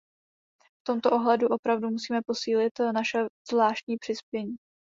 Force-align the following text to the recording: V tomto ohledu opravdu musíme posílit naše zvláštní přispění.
V 0.79 0.83
tomto 0.87 1.11
ohledu 1.11 1.47
opravdu 1.47 1.89
musíme 1.89 2.19
posílit 2.27 2.73
naše 2.93 3.17
zvláštní 3.49 3.97
přispění. 3.97 4.55